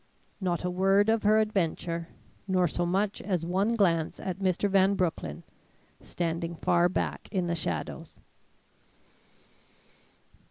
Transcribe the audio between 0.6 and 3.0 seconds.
a word of her adventure; nor so